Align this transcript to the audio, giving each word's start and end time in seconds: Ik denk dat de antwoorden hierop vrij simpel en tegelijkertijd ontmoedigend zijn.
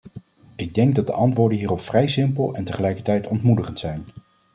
Ik 0.55 0.73
denk 0.73 0.95
dat 0.95 1.07
de 1.07 1.13
antwoorden 1.13 1.57
hierop 1.57 1.81
vrij 1.81 2.07
simpel 2.07 2.53
en 2.55 2.63
tegelijkertijd 2.63 3.27
ontmoedigend 3.27 3.79
zijn. 3.79 4.03